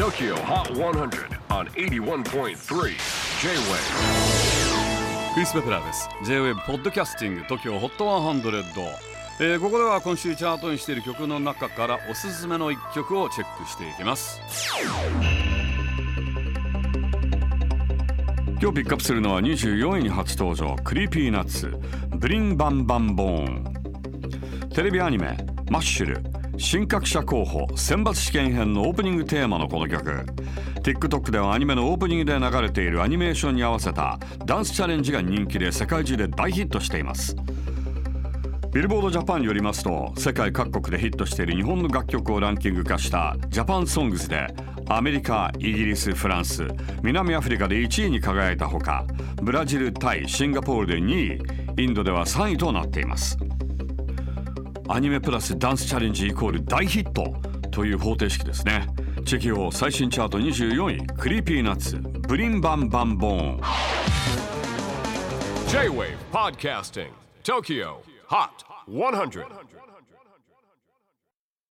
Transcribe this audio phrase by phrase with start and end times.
[0.00, 2.54] TOKYO HOT 100 on 81.3 J-WAVE
[5.34, 6.08] クリス・ベプラーです。
[6.24, 8.62] J-WAVE ポッドキャスティング TOKYO HOT 100、
[9.40, 14.40] えーここでは今週チャートにしている曲の中からおすすめの一曲をチェックしていきます。
[18.58, 21.78] 今日ピックアップするのは24位に初登場クリーピーナッツ
[22.16, 25.36] ブリンバンバンボーンテレビアニメ
[25.70, 26.29] マッシュル
[26.62, 30.26] 新格者候補選抜試験編のオープニングテーマのこの曲。
[30.82, 37.34] TikTok ではアニメのオープニングで流れているアニメーションに合わせたダンスチャレンジが人気で世界中で大ヒットしています。
[38.72, 44.46] ビルボードジャパンによりますと世界各国でヒットしている日本の楽曲をランキング化したジャパンソングスで
[44.86, 46.68] アメリカ、イギリス、フランス、
[47.02, 49.06] 南アフリカで1位に輝いたほか
[49.42, 53.38] ブラジル、タイ、シンガポールで2位インドでは3位となっています。
[54.92, 57.32] アニメプラスダンスチャレンジイコール大ヒット
[57.70, 58.88] という方程式ですね。
[59.24, 63.60] チェキオ最新チャート24位クリーピーナッツブリンバンバンボーン。
[65.68, 67.10] J-WAVE PODCASTING
[67.44, 68.48] TOKYO HOT
[68.88, 69.46] 100